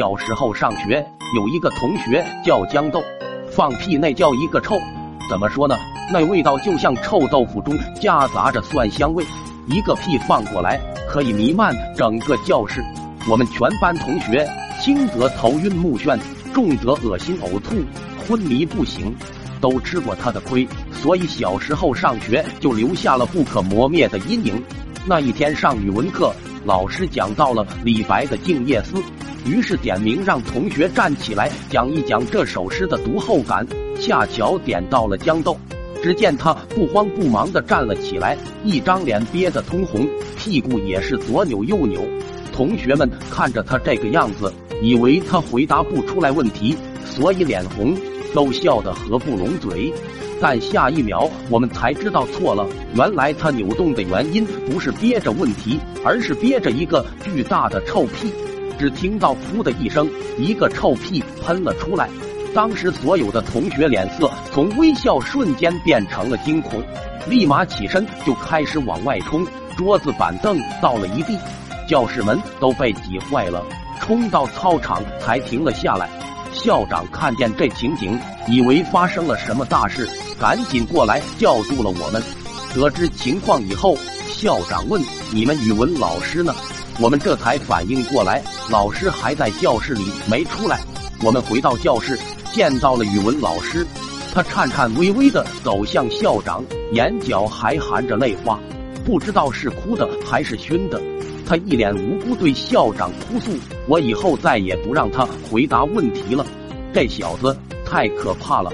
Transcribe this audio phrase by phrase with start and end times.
[0.00, 1.06] 小时候上学，
[1.36, 3.04] 有一个同学叫豇豆，
[3.50, 4.80] 放屁那叫一个臭。
[5.28, 5.76] 怎么说呢？
[6.10, 9.22] 那味道就像臭豆腐中夹杂着蒜香味，
[9.66, 12.82] 一个屁放过来可以弥漫整个教室。
[13.28, 14.48] 我们全班同学
[14.80, 16.18] 轻则头晕目眩，
[16.54, 17.76] 重则恶心呕吐、
[18.26, 19.14] 昏迷不醒，
[19.60, 24.64] 都吃过他的亏，所以小时候上学就留下了不可磨灭的阴影。
[25.04, 26.32] 那一天上语文课，
[26.64, 28.96] 老师讲到了李白的《静夜思》，
[29.46, 33.66] 于是点名让同学站起来讲一讲这首诗的读后感。
[33.98, 35.56] 恰巧点到了豇豆，
[36.02, 42.00] 只见他不慌不忙地站了起来，一张脸憋得通红，屁股也是左扭右扭。
[42.52, 47.94] 同学们看着他这个样子，以为他回答不出来问题，所以脸红，
[48.34, 49.92] 都笑得合不拢嘴。
[50.40, 58.32] 但下一秒，我们才知道错了，原来他扭动的原因不是憋着问题，而是憋着一个巨大的臭屁。
[58.78, 60.08] 只听到“噗”的一声，
[60.38, 62.08] 一个臭屁喷了出来。
[62.54, 66.82] 当时所有的同学脸色从微笑瞬间变成了惊恐，
[67.28, 71.38] 立马起身就开始往外冲，桌子板凳倒了一地，
[71.86, 73.62] 教室门都被挤坏了，
[74.00, 76.08] 冲到操场才停了下来。
[76.62, 80.06] 校长看见这情景，以为发生了什么大事，
[80.38, 82.22] 赶紧过来叫住了我们。
[82.74, 83.96] 得知情况以后，
[84.28, 86.54] 校长问：“你们语文老师呢？”
[87.00, 90.80] 我们这才反应过来，老师还在教室里没出来。
[91.22, 92.18] 我们回到教室。
[92.52, 93.86] 见到了语文老师，
[94.34, 98.58] 他颤颤巍巍的走向校长，眼角还含着泪花，
[99.04, 101.00] 不知道是哭的还是熏的。
[101.50, 103.50] 他一脸无辜对校长哭诉
[103.88, 106.46] ：“我以后再也不让他回答问题了，
[106.94, 108.70] 这小子太可怕了。”